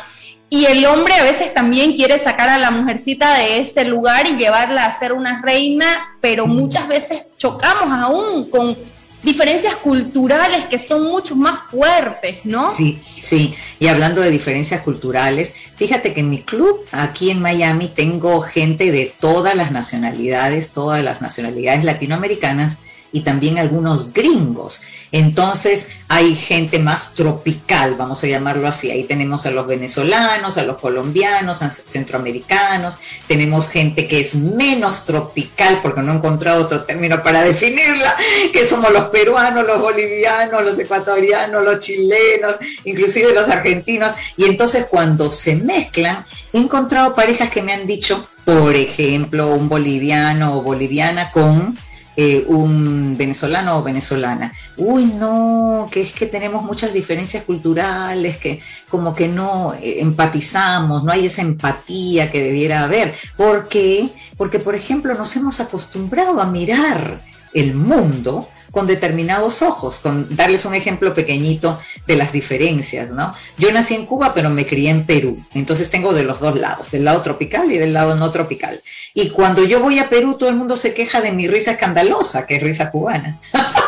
[0.51, 4.35] Y el hombre a veces también quiere sacar a la mujercita de ese lugar y
[4.35, 8.75] llevarla a ser una reina, pero muchas veces chocamos aún con
[9.23, 12.69] diferencias culturales que son mucho más fuertes, ¿no?
[12.69, 13.53] Sí, sí.
[13.79, 18.91] Y hablando de diferencias culturales, fíjate que en mi club aquí en Miami tengo gente
[18.91, 22.77] de todas las nacionalidades, todas las nacionalidades latinoamericanas
[23.11, 24.81] y también algunos gringos.
[25.11, 28.91] Entonces hay gente más tropical, vamos a llamarlo así.
[28.91, 32.99] Ahí tenemos a los venezolanos, a los colombianos, a centroamericanos.
[33.27, 38.15] Tenemos gente que es menos tropical, porque no he encontrado otro término para definirla,
[38.53, 44.13] que somos los peruanos, los bolivianos, los ecuatorianos, los chilenos, inclusive los argentinos.
[44.37, 49.69] Y entonces cuando se mezclan, he encontrado parejas que me han dicho, por ejemplo, un
[49.69, 51.77] boliviano o boliviana con
[52.21, 54.51] eh, un venezolano o venezolana.
[54.75, 61.01] Uy, no, que es que tenemos muchas diferencias culturales, que como que no eh, empatizamos,
[61.05, 63.15] no hay esa empatía que debiera haber.
[63.37, 64.09] ¿Por qué?
[64.35, 67.21] Porque, por ejemplo, nos hemos acostumbrado a mirar
[67.53, 73.33] el mundo con determinados ojos, con darles un ejemplo pequeñito de las diferencias, ¿no?
[73.57, 76.91] Yo nací en Cuba, pero me crié en Perú, entonces tengo de los dos lados,
[76.91, 78.81] del lado tropical y del lado no tropical.
[79.13, 82.45] Y cuando yo voy a Perú, todo el mundo se queja de mi risa escandalosa,
[82.45, 83.39] que es risa cubana.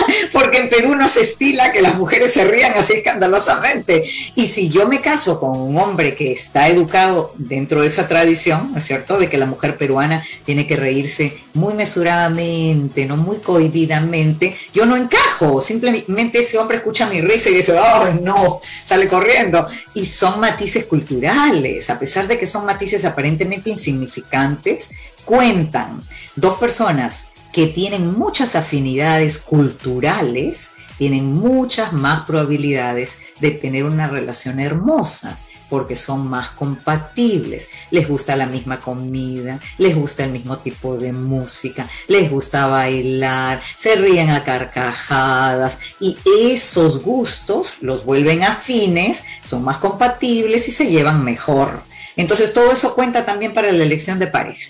[0.32, 4.04] porque en Perú no se estila que las mujeres se rían así escandalosamente.
[4.34, 8.72] Y si yo me caso con un hombre que está educado dentro de esa tradición,
[8.72, 13.38] ¿no es cierto?, de que la mujer peruana tiene que reírse muy mesuradamente, no muy
[13.38, 19.08] cohibidamente, yo no encajo, simplemente ese hombre escucha mi risa y dice, oh, no, sale
[19.08, 19.66] corriendo.
[19.94, 24.92] Y son matices culturales, a pesar de que son matices aparentemente insignificantes,
[25.24, 26.02] cuentan.
[26.34, 34.60] Dos personas que tienen muchas afinidades culturales, tienen muchas más probabilidades de tener una relación
[34.60, 35.38] hermosa
[35.68, 41.14] porque son más compatibles, les gusta la misma comida, les gusta el mismo tipo de
[41.14, 46.18] música, les gusta bailar, se ríen a carcajadas y
[46.50, 51.82] esos gustos los vuelven afines, son más compatibles y se llevan mejor.
[52.16, 54.68] Entonces todo eso cuenta también para la elección de pareja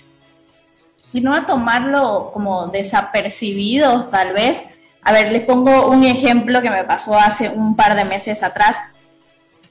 [1.13, 4.63] y no a tomarlo como desapercibidos tal vez.
[5.03, 8.77] A ver, les pongo un ejemplo que me pasó hace un par de meses atrás.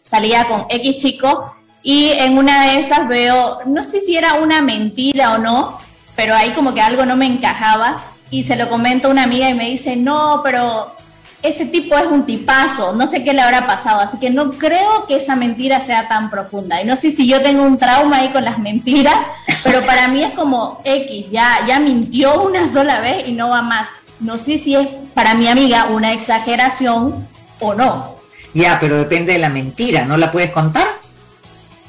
[0.05, 4.63] Salía con X chico y en una de esas veo, no sé si era una
[4.63, 5.79] mentira o no,
[6.15, 9.49] pero ahí como que algo no me encajaba y se lo comento a una amiga
[9.49, 10.95] y me dice, no, pero
[11.43, 15.07] ese tipo es un tipazo, no sé qué le habrá pasado, así que no creo
[15.07, 16.81] que esa mentira sea tan profunda.
[16.81, 19.17] Y no sé si yo tengo un trauma ahí con las mentiras,
[19.65, 23.61] pero para mí es como X, ya, ya mintió una sola vez y no va
[23.61, 23.89] más.
[24.21, 27.27] No sé si es para mi amiga una exageración
[27.59, 28.15] o no.
[28.55, 30.87] Ya, pero depende de la mentira, ¿no la puedes contar?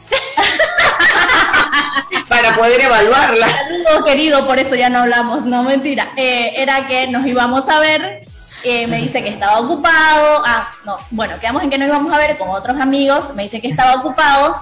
[2.28, 3.48] para poder evaluarla.
[3.48, 6.12] Saludos, querido, por eso ya no hablamos, no mentira.
[6.18, 8.26] Eh, era que nos íbamos a ver
[8.64, 12.18] eh, me dice que estaba ocupado, ah, no, bueno, quedamos en que nos íbamos a
[12.18, 14.56] ver con otros amigos, me dice que estaba ocupado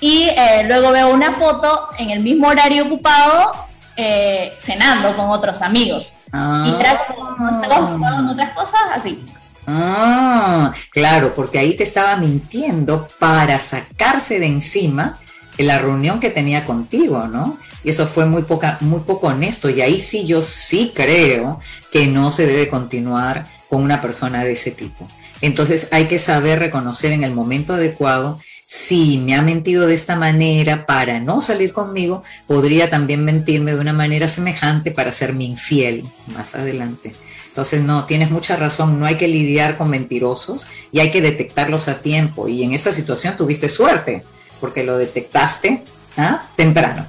[0.00, 3.54] y eh, luego veo una foto en el mismo horario ocupado
[3.96, 6.14] eh, cenando con otros amigos.
[6.32, 6.64] Ah.
[6.66, 9.24] Y estaba ocupado en otras cosas así.
[9.66, 15.18] Ah, claro, porque ahí te estaba mintiendo para sacarse de encima
[15.58, 17.56] la reunión que tenía contigo, ¿no?
[17.84, 19.68] Y eso fue muy, poca, muy poco honesto.
[19.70, 21.60] Y ahí sí yo sí creo
[21.92, 25.06] que no se debe continuar con una persona de ese tipo.
[25.40, 30.16] Entonces hay que saber reconocer en el momento adecuado si me ha mentido de esta
[30.16, 36.04] manera para no salir conmigo, podría también mentirme de una manera semejante para serme infiel
[36.34, 37.14] más adelante.
[37.48, 41.86] Entonces, no, tienes mucha razón, no hay que lidiar con mentirosos y hay que detectarlos
[41.86, 42.48] a tiempo.
[42.48, 44.24] Y en esta situación tuviste suerte,
[44.60, 45.84] porque lo detectaste
[46.16, 46.48] ¿ah?
[46.56, 47.06] temprano.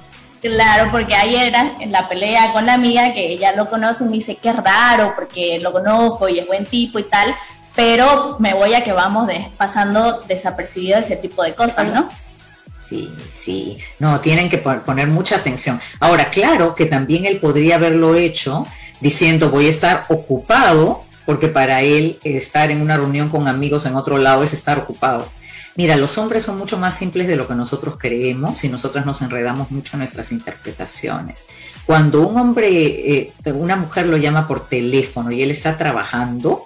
[0.48, 4.36] Claro, porque ayer en la pelea con la amiga, que ella lo conoce, me dice
[4.36, 7.34] que es raro porque lo conozco y es buen tipo y tal,
[7.74, 12.08] pero me voy a que vamos pasando desapercibido ese tipo de cosas, ¿no?
[12.88, 15.80] Sí, sí, no, tienen que poner mucha atención.
[15.98, 18.66] Ahora, claro que también él podría haberlo hecho
[19.00, 23.96] diciendo voy a estar ocupado, porque para él estar en una reunión con amigos en
[23.96, 25.28] otro lado es estar ocupado.
[25.76, 29.20] Mira, los hombres son mucho más simples de lo que nosotros creemos y nosotras nos
[29.20, 31.46] enredamos mucho en nuestras interpretaciones.
[31.84, 36.64] Cuando un hombre, eh, una mujer lo llama por teléfono y él está trabajando,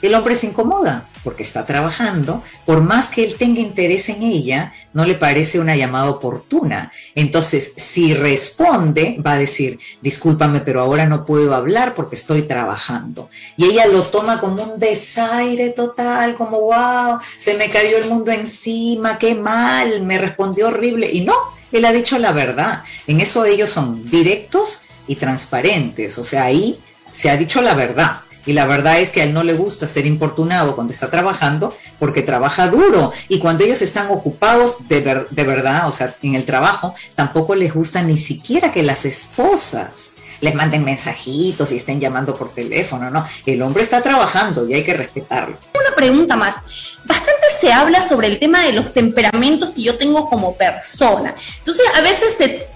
[0.00, 4.72] el hombre se incomoda porque está trabajando, por más que él tenga interés en ella,
[4.92, 6.92] no le parece una llamada oportuna.
[7.14, 13.30] Entonces, si responde, va a decir, discúlpame, pero ahora no puedo hablar porque estoy trabajando.
[13.56, 18.30] Y ella lo toma como un desaire total, como, wow, se me cayó el mundo
[18.32, 21.10] encima, qué mal, me respondió horrible.
[21.10, 21.34] Y no,
[21.70, 22.82] él ha dicho la verdad.
[23.06, 26.18] En eso ellos son directos y transparentes.
[26.18, 26.80] O sea, ahí
[27.10, 28.20] se ha dicho la verdad.
[28.46, 31.76] Y la verdad es que a él no le gusta ser importunado cuando está trabajando
[31.98, 33.12] porque trabaja duro.
[33.28, 37.72] Y cuando ellos están ocupados de, de verdad, o sea, en el trabajo, tampoco les
[37.72, 43.24] gusta ni siquiera que las esposas les manden mensajitos y estén llamando por teléfono, ¿no?
[43.46, 45.56] El hombre está trabajando y hay que respetarlo.
[45.72, 46.56] Una pregunta más.
[47.04, 51.34] Bastante se habla sobre el tema de los temperamentos que yo tengo como persona.
[51.58, 52.71] Entonces, a veces se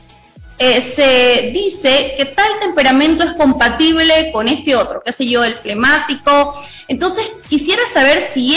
[0.59, 5.55] eh, se dice que tal temperamento es compatible con este otro, qué sé yo, el
[5.55, 6.55] flemático.
[6.89, 8.57] Entonces, quisiera saber si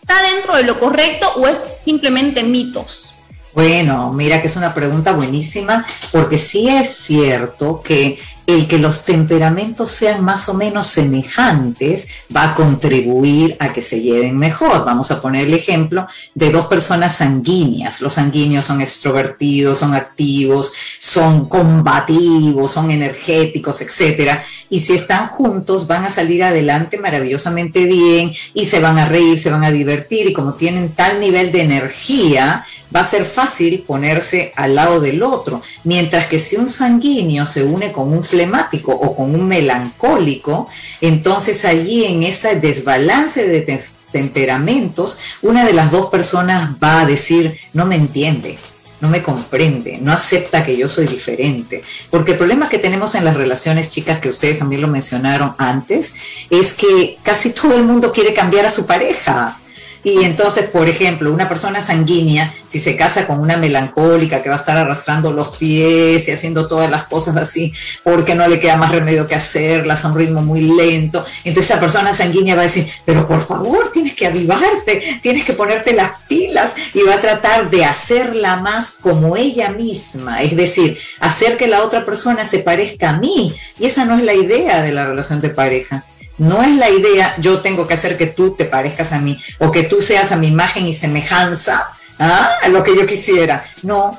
[0.00, 3.14] está dentro de lo correcto o es simplemente mitos.
[3.52, 8.20] Bueno, mira que es una pregunta buenísima, porque sí es cierto que
[8.54, 14.00] el que los temperamentos sean más o menos semejantes va a contribuir a que se
[14.00, 14.84] lleven mejor.
[14.84, 18.00] Vamos a poner el ejemplo de dos personas sanguíneas.
[18.00, 24.42] Los sanguíneos son extrovertidos, son activos, son combativos, son energéticos, etcétera.
[24.68, 29.38] Y si están juntos van a salir adelante maravillosamente bien y se van a reír,
[29.38, 33.84] se van a divertir y como tienen tal nivel de energía, va a ser fácil
[33.86, 39.16] ponerse al lado del otro, mientras que si un sanguíneo se une con un o
[39.16, 40.68] con un melancólico,
[41.00, 47.56] entonces allí en ese desbalance de temperamentos, una de las dos personas va a decir,
[47.72, 48.58] no me entiende,
[49.00, 51.82] no me comprende, no acepta que yo soy diferente.
[52.10, 56.14] Porque el problema que tenemos en las relaciones, chicas, que ustedes también lo mencionaron antes,
[56.50, 59.59] es que casi todo el mundo quiere cambiar a su pareja.
[60.02, 64.54] Y entonces, por ejemplo, una persona sanguínea, si se casa con una melancólica que va
[64.54, 68.76] a estar arrastrando los pies y haciendo todas las cosas así, porque no le queda
[68.76, 72.64] más remedio que hacerlas a un ritmo muy lento, entonces esa persona sanguínea va a
[72.64, 77.20] decir, pero por favor, tienes que avivarte, tienes que ponerte las pilas y va a
[77.20, 82.60] tratar de hacerla más como ella misma, es decir, hacer que la otra persona se
[82.60, 83.54] parezca a mí.
[83.78, 86.04] Y esa no es la idea de la relación de pareja.
[86.40, 89.70] No es la idea, yo tengo que hacer que tú te parezcas a mí o
[89.70, 92.50] que tú seas a mi imagen y semejanza, ¿ah?
[92.62, 93.62] a lo que yo quisiera.
[93.82, 94.18] No,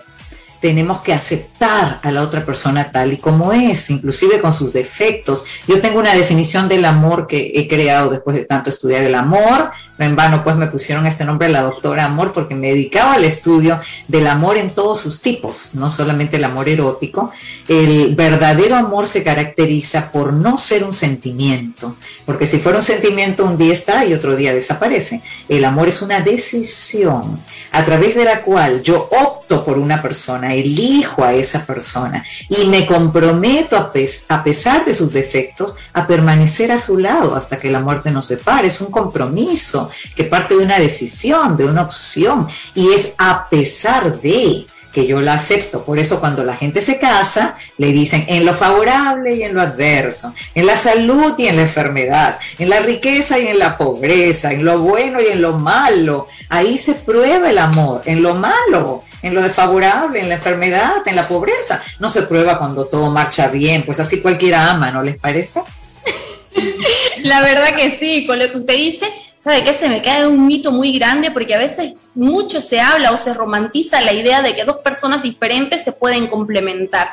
[0.61, 5.45] tenemos que aceptar a la otra persona tal y como es, inclusive con sus defectos.
[5.67, 9.71] Yo tengo una definición del amor que he creado después de tanto estudiar el amor.
[10.03, 13.79] En vano, pues me pusieron este nombre la doctora Amor porque me dedicaba al estudio
[14.07, 17.31] del amor en todos sus tipos, no solamente el amor erótico.
[17.67, 23.45] El verdadero amor se caracteriza por no ser un sentimiento, porque si fuera un sentimiento
[23.45, 25.21] un día está y otro día desaparece.
[25.47, 27.39] El amor es una decisión
[27.71, 32.67] a través de la cual yo opto por una persona, elijo a esa persona y
[32.67, 37.79] me comprometo a pesar de sus defectos a permanecer a su lado hasta que la
[37.79, 38.67] muerte nos separe.
[38.67, 44.19] Es un compromiso que parte de una decisión, de una opción y es a pesar
[44.21, 45.83] de que yo la acepto.
[45.83, 49.61] Por eso cuando la gente se casa, le dicen en lo favorable y en lo
[49.61, 54.51] adverso, en la salud y en la enfermedad, en la riqueza y en la pobreza,
[54.51, 56.27] en lo bueno y en lo malo.
[56.49, 61.15] Ahí se prueba el amor, en lo malo, en lo desfavorable, en la enfermedad, en
[61.15, 61.81] la pobreza.
[61.99, 65.61] No se prueba cuando todo marcha bien, pues así cualquiera ama, ¿no les parece?
[67.23, 69.07] La verdad que sí, con lo que usted dice,
[69.43, 69.73] ¿sabe qué?
[69.73, 73.33] Se me cae un mito muy grande porque a veces mucho se habla o se
[73.33, 77.09] romantiza la idea de que dos personas diferentes se pueden complementar.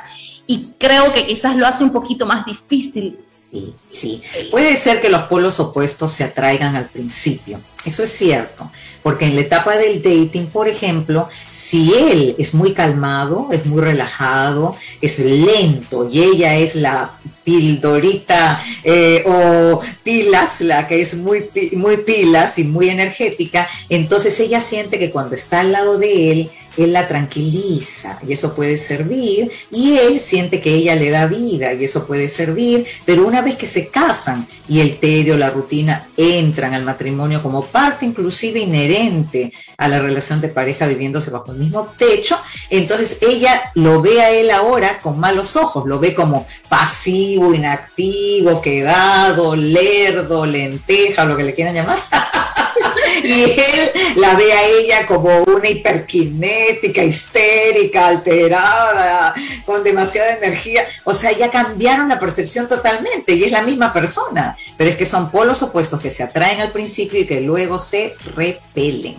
[0.46, 3.18] Y creo que quizás lo hace un poquito más difícil.
[3.50, 4.22] Sí, sí.
[4.50, 7.60] Puede ser que los polos opuestos se atraigan al principio.
[7.84, 8.70] Eso es cierto.
[9.02, 13.80] Porque en la etapa del dating, por ejemplo, si él es muy calmado, es muy
[13.80, 17.12] relajado, es lento y ella es la
[17.44, 24.60] pildorita eh, o pilas, la que es muy, muy pilas y muy energética, entonces ella
[24.60, 29.50] siente que cuando está al lado de él, él la tranquiliza y eso puede servir,
[29.70, 33.56] y él siente que ella le da vida y eso puede servir, pero una vez
[33.56, 39.52] que se casan y el tedio, la rutina entran al matrimonio como parte inclusive inherente
[39.76, 42.38] a la relación de pareja viviéndose bajo el mismo techo,
[42.70, 48.62] entonces ella lo ve a él ahora con malos ojos, lo ve como pasivo, inactivo,
[48.62, 51.98] quedado, lerdo, lenteja, lo que le quieran llamar.
[53.24, 60.82] y él la ve a ella como una hiperkinética, histérica, alterada, con demasiada energía.
[61.04, 65.06] O sea, ya cambiaron la percepción totalmente y es la misma persona, pero es que
[65.06, 69.16] son polos opuestos que se atraen al principio y que luego se repelen.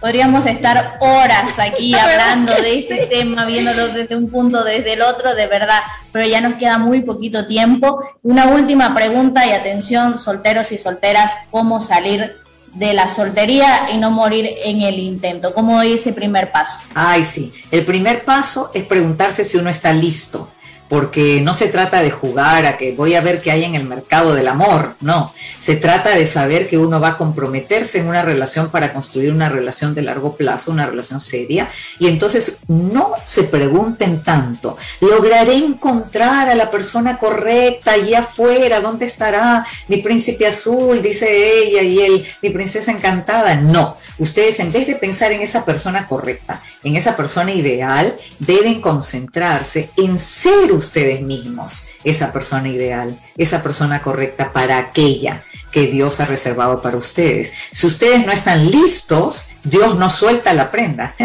[0.00, 5.34] Podríamos estar horas aquí hablando de este tema, viéndolo desde un punto, desde el otro,
[5.34, 8.02] de verdad, pero ya nos queda muy poquito tiempo.
[8.22, 12.34] Una última pregunta y atención, solteros y solteras, ¿cómo salir
[12.74, 15.54] de la soltería y no morir en el intento?
[15.54, 16.80] ¿Cómo es ese primer paso?
[16.94, 17.52] Ay, sí.
[17.70, 20.48] El primer paso es preguntarse si uno está listo
[20.90, 23.84] porque no se trata de jugar a que voy a ver qué hay en el
[23.84, 28.22] mercado del amor, no, se trata de saber que uno va a comprometerse en una
[28.22, 31.68] relación para construir una relación de largo plazo, una relación seria,
[32.00, 39.06] y entonces no se pregunten tanto, lograré encontrar a la persona correcta allí afuera, ¿dónde
[39.06, 41.00] estará mi príncipe azul?
[41.00, 41.28] Dice
[41.62, 46.08] ella y él, mi princesa encantada, no, ustedes en vez de pensar en esa persona
[46.08, 53.62] correcta, en esa persona ideal, deben concentrarse en ser ustedes mismos esa persona ideal, esa
[53.62, 57.52] persona correcta para aquella que Dios ha reservado para ustedes.
[57.70, 61.14] Si ustedes no están listos, Dios no suelta la prenda.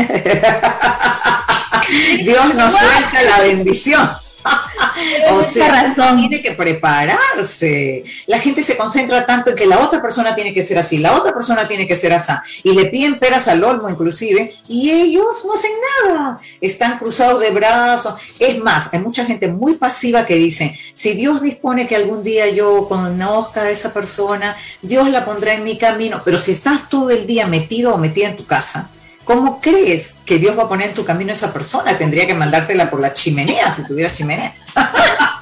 [2.24, 4.24] Dios no suelta la bendición.
[5.32, 6.18] o sea, razón.
[6.18, 8.04] tiene que prepararse.
[8.28, 11.14] La gente se concentra tanto en que la otra persona tiene que ser así, la
[11.14, 12.34] otra persona tiene que ser así,
[12.64, 15.72] y le piden peras al olmo inclusive, y ellos no hacen
[16.06, 18.16] nada, están cruzados de brazos.
[18.39, 22.50] Es más, hay mucha gente muy pasiva que dice, si Dios dispone que algún día
[22.50, 27.10] yo conozca a esa persona, Dios la pondrá en mi camino, pero si estás todo
[27.10, 28.89] el día metido o metida en tu casa,
[29.26, 31.97] ¿Cómo crees que Dios va a poner en tu camino a esa persona?
[31.97, 34.55] Tendría que mandártela por la chimenea si tuvieras chimenea.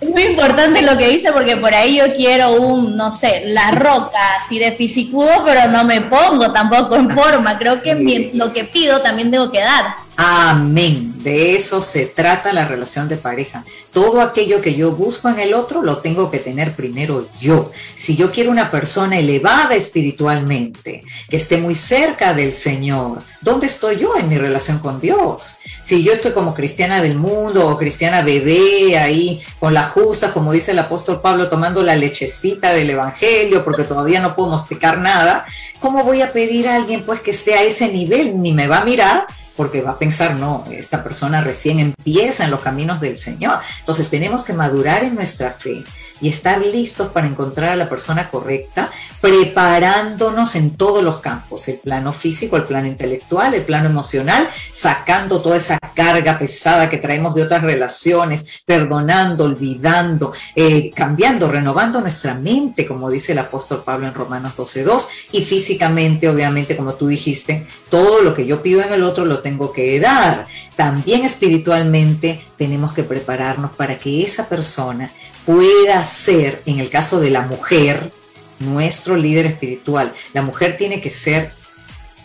[0.00, 3.72] Es muy importante lo que dice porque por ahí yo quiero un, no sé, la
[3.72, 7.58] roca así de fisicudo, pero no me pongo tampoco en forma.
[7.58, 9.96] Creo que lo que pido también tengo que dar.
[10.20, 11.14] Amén.
[11.22, 13.64] De eso se trata la relación de pareja.
[13.92, 17.70] Todo aquello que yo busco en el otro lo tengo que tener primero yo.
[17.94, 23.96] Si yo quiero una persona elevada espiritualmente, que esté muy cerca del Señor, ¿dónde estoy
[23.98, 25.58] yo en mi relación con Dios?
[25.84, 30.52] Si yo estoy como cristiana del mundo o cristiana bebé ahí con la justa, como
[30.52, 35.46] dice el apóstol Pablo, tomando la lechecita del Evangelio porque todavía no puedo masticar nada,
[35.78, 38.42] ¿cómo voy a pedir a alguien pues que esté a ese nivel?
[38.42, 42.52] Ni me va a mirar porque va a pensar, no, esta persona recién empieza en
[42.52, 43.58] los caminos del Señor.
[43.80, 45.84] Entonces tenemos que madurar en nuestra fe
[46.20, 48.90] y estar listos para encontrar a la persona correcta,
[49.20, 55.40] preparándonos en todos los campos, el plano físico, el plano intelectual, el plano emocional, sacando
[55.40, 62.34] toda esa carga pesada que traemos de otras relaciones, perdonando, olvidando, eh, cambiando, renovando nuestra
[62.34, 67.66] mente, como dice el apóstol Pablo en Romanos 12.2, y físicamente, obviamente, como tú dijiste,
[67.90, 70.46] todo lo que yo pido en el otro lo tengo que dar.
[70.76, 75.10] También espiritualmente tenemos que prepararnos para que esa persona
[75.48, 78.12] pueda ser, en el caso de la mujer,
[78.58, 80.12] nuestro líder espiritual.
[80.34, 81.50] La mujer tiene que ser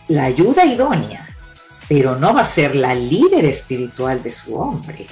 [0.09, 1.33] la ayuda idónea,
[1.87, 5.07] pero no va a ser la líder espiritual de su hombre.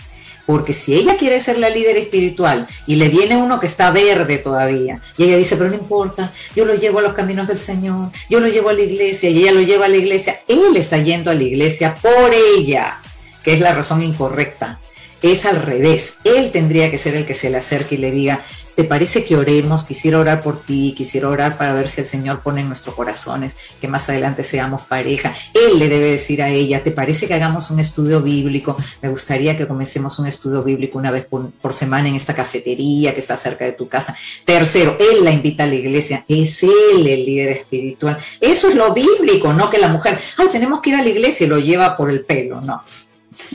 [0.45, 4.39] Porque si ella quiere ser la líder espiritual y le viene uno que está verde
[4.39, 8.09] todavía, y ella dice, pero no importa, yo lo llevo a los caminos del Señor,
[8.29, 10.97] yo lo llevo a la iglesia, y ella lo lleva a la iglesia, él está
[10.97, 12.99] yendo a la iglesia por ella,
[13.41, 14.81] que es la razón incorrecta
[15.21, 16.19] es al revés.
[16.23, 18.43] Él tendría que ser el que se le acerque y le diga,
[18.75, 19.85] ¿te parece que oremos?
[19.85, 23.55] Quisiera orar por ti, quisiera orar para ver si el Señor pone en nuestros corazones
[23.79, 25.35] que más adelante seamos pareja.
[25.53, 28.75] Él le debe decir a ella, ¿te parece que hagamos un estudio bíblico?
[29.01, 33.19] Me gustaría que comencemos un estudio bíblico una vez por, semana en esta cafetería que
[33.19, 34.15] está cerca de tu casa.
[34.45, 38.17] Tercero, Él la invita a la iglesia, es Él el líder espiritual.
[38.39, 41.45] Eso es lo bíblico, no que la mujer, ay, tenemos que ir a la iglesia
[41.45, 42.83] y lo lleva por el pelo, no.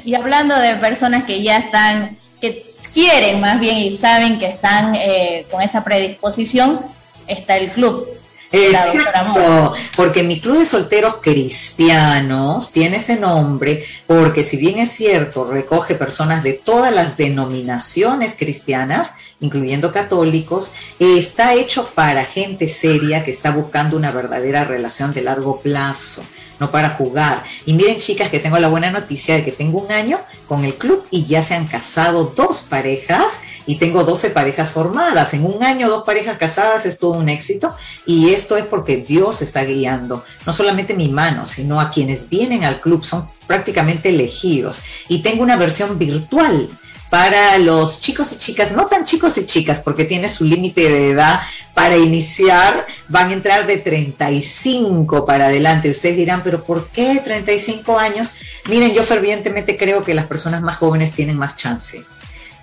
[0.04, 4.94] Y hablando de personas que ya están, que quieren más bien y saben que están
[4.94, 6.80] eh, con esa predisposición,
[7.26, 8.08] está el club.
[8.52, 15.44] Exacto, porque mi club de solteros cristianos tiene ese nombre porque si bien es cierto,
[15.44, 23.32] recoge personas de todas las denominaciones cristianas, incluyendo católicos, está hecho para gente seria que
[23.32, 26.24] está buscando una verdadera relación de largo plazo
[26.58, 27.44] no para jugar.
[27.64, 30.74] Y miren chicas que tengo la buena noticia de que tengo un año con el
[30.74, 35.34] club y ya se han casado dos parejas y tengo 12 parejas formadas.
[35.34, 37.74] En un año dos parejas casadas es todo un éxito
[38.06, 42.64] y esto es porque Dios está guiando no solamente mi mano, sino a quienes vienen
[42.64, 44.82] al club son prácticamente elegidos.
[45.08, 46.68] Y tengo una versión virtual
[47.10, 51.10] para los chicos y chicas, no tan chicos y chicas, porque tiene su límite de
[51.10, 51.40] edad
[51.76, 55.90] para iniciar, van a entrar de 35 para adelante.
[55.90, 58.32] Ustedes dirán, pero ¿por qué 35 años?
[58.66, 62.02] Miren, yo fervientemente creo que las personas más jóvenes tienen más chance,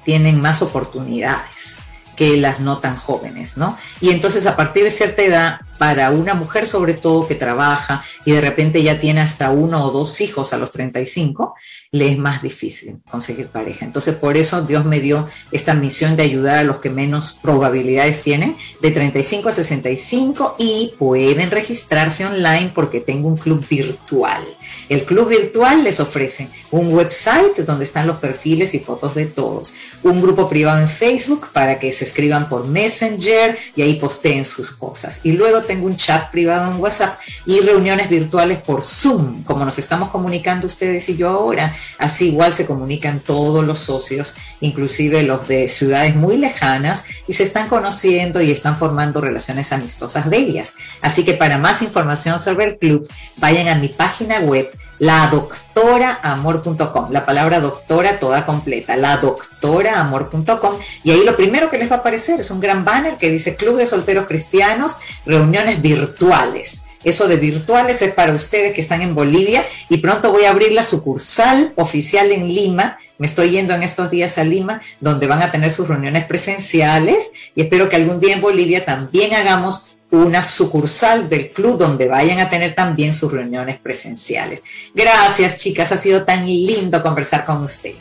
[0.03, 1.77] tienen más oportunidades
[2.15, 3.77] que las no tan jóvenes, ¿no?
[4.01, 8.31] Y entonces a partir de cierta edad para una mujer sobre todo que trabaja y
[8.31, 11.55] de repente ya tiene hasta uno o dos hijos a los 35,
[11.93, 13.85] le es más difícil conseguir pareja.
[13.85, 18.23] Entonces, por eso Dios me dio esta misión de ayudar a los que menos probabilidades
[18.23, 24.43] tienen, de 35 a 65, y pueden registrarse online porque tengo un club virtual.
[24.89, 29.75] El club virtual les ofrece un website donde están los perfiles y fotos de todos,
[30.01, 34.71] un grupo privado en Facebook para que se escriban por Messenger y ahí posteen sus
[34.71, 35.23] cosas.
[35.23, 39.77] Y luego tengo un chat privado en WhatsApp y reuniones virtuales por Zoom, como nos
[39.79, 45.47] estamos comunicando ustedes y yo ahora Así igual se comunican todos los socios, inclusive los
[45.47, 50.73] de ciudades muy lejanas, y se están conociendo y están formando relaciones amistosas bellas.
[51.01, 53.07] Así que para más información sobre el club,
[53.37, 54.69] vayan a mi página web
[55.03, 61.99] ladoctoraamor.com, la palabra doctora toda completa, ladoctoraamor.com, y ahí lo primero que les va a
[61.99, 64.95] aparecer es un gran banner que dice Club de Solteros Cristianos,
[65.25, 66.85] reuniones virtuales.
[67.03, 70.71] Eso de virtuales es para ustedes que están en Bolivia y pronto voy a abrir
[70.71, 72.97] la sucursal oficial en Lima.
[73.17, 77.33] Me estoy yendo en estos días a Lima, donde van a tener sus reuniones presenciales
[77.55, 82.39] y espero que algún día en Bolivia también hagamos una sucursal del club donde vayan
[82.39, 84.61] a tener también sus reuniones presenciales.
[84.93, 85.91] Gracias, chicas.
[85.91, 87.97] Ha sido tan lindo conversar con ustedes.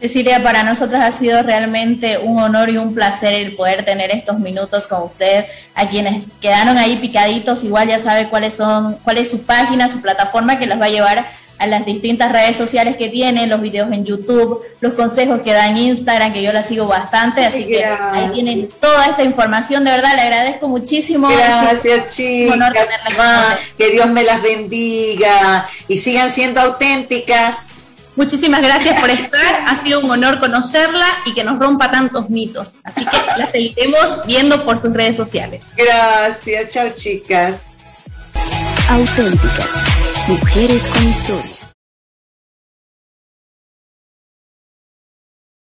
[0.00, 4.40] Cecilia, para nosotros ha sido realmente un honor y un placer el poder tener estos
[4.40, 5.46] minutos con usted.
[5.74, 10.02] A quienes quedaron ahí picaditos, igual ya sabe cuáles son, cuál es su página, su
[10.02, 11.26] plataforma que los va a llevar
[11.58, 15.68] a las distintas redes sociales que tiene, los videos en YouTube, los consejos que da
[15.68, 19.92] en Instagram, que yo la sigo bastante, así que ahí tienen toda esta información, de
[19.92, 21.28] verdad le agradezco muchísimo.
[21.28, 22.78] Gracias chicas,
[23.78, 27.68] que Dios me las bendiga y sigan siendo auténticas.
[28.16, 32.76] Muchísimas gracias por estar, ha sido un honor conocerla y que nos rompa tantos mitos.
[32.82, 35.66] Así que la seguiremos viendo por sus redes sociales.
[35.76, 37.56] Gracias, chao chicas.
[38.88, 39.82] Auténticas,
[40.28, 41.55] mujeres con historia.